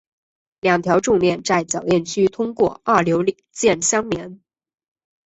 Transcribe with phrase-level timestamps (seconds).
[0.61, 4.41] 两条重链在铰链区通过二硫键相连。